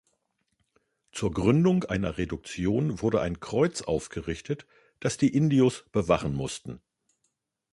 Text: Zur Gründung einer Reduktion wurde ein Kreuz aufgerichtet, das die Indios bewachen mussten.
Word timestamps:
Zur 1.11 1.31
Gründung 1.31 1.83
einer 1.83 2.17
Reduktion 2.17 3.03
wurde 3.03 3.21
ein 3.21 3.39
Kreuz 3.39 3.83
aufgerichtet, 3.83 4.65
das 4.99 5.17
die 5.17 5.31
Indios 5.31 5.85
bewachen 5.91 6.33
mussten. 6.33 6.81